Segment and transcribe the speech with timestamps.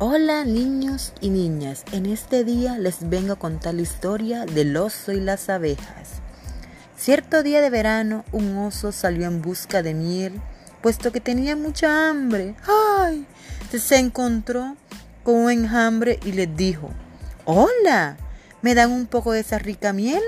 [0.00, 5.12] Hola niños y niñas, en este día les vengo a contar la historia del oso
[5.12, 6.20] y las abejas.
[6.96, 10.42] Cierto día de verano, un oso salió en busca de miel,
[10.82, 12.56] puesto que tenía mucha hambre.
[12.66, 13.24] ¡Ay!
[13.70, 14.76] Se encontró
[15.22, 16.90] con un enjambre y les dijo,
[17.44, 18.16] Hola,
[18.62, 20.24] ¿me dan un poco de esa rica miel?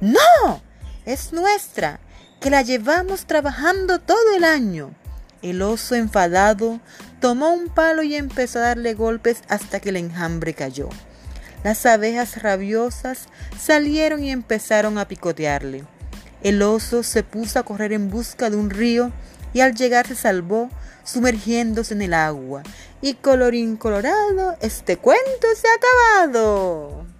[0.00, 0.60] No,
[1.04, 2.00] es nuestra,
[2.40, 4.90] que la llevamos trabajando todo el año.
[5.40, 6.80] El oso enfadado
[7.20, 10.88] tomó un palo y empezó a darle golpes hasta que el enjambre cayó.
[11.64, 13.26] Las abejas rabiosas
[13.58, 15.84] salieron y empezaron a picotearle.
[16.42, 19.10] El oso se puso a correr en busca de un río
[19.52, 20.70] y al llegar se salvó
[21.04, 22.62] sumergiéndose en el agua.
[23.00, 27.17] Y colorín colorado, este cuento se ha acabado.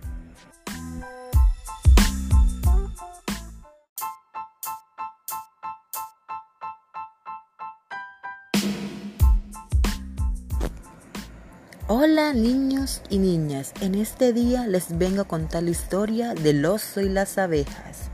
[11.90, 17.00] Hola niños y niñas, en este día les vengo a contar la historia del oso
[17.00, 18.10] y las abejas.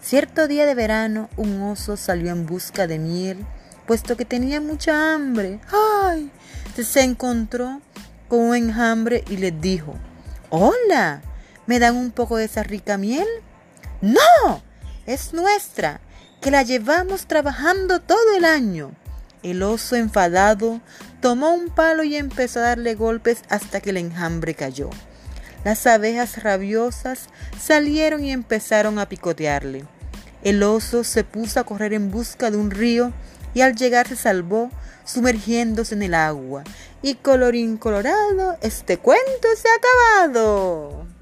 [0.00, 3.44] Cierto día de verano, un oso salió en busca de miel,
[3.86, 5.60] puesto que tenía mucha hambre.
[6.02, 6.30] ¡Ay!
[6.82, 7.82] Se encontró
[8.28, 9.92] con un enjambre y les dijo,
[10.48, 11.20] Hola,
[11.66, 13.28] ¿me dan un poco de esa rica miel?
[14.00, 14.62] No,
[15.04, 16.00] es nuestra,
[16.40, 18.92] que la llevamos trabajando todo el año.
[19.44, 20.80] El oso enfadado
[21.20, 24.88] tomó un palo y empezó a darle golpes hasta que el enjambre cayó.
[25.64, 27.28] Las abejas rabiosas
[27.60, 29.84] salieron y empezaron a picotearle.
[30.42, 33.12] El oso se puso a correr en busca de un río
[33.52, 34.70] y al llegar se salvó
[35.04, 36.64] sumergiéndose en el agua.
[37.02, 41.13] Y colorín colorado, este cuento se ha acabado.